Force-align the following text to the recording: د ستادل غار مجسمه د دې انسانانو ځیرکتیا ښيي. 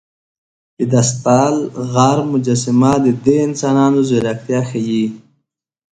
د 0.91 0.93
ستادل 1.11 1.55
غار 1.91 2.19
مجسمه 2.33 2.91
د 3.05 3.07
دې 3.23 3.37
انسانانو 3.47 3.99
ځیرکتیا 4.09 4.61
ښيي. 4.69 5.05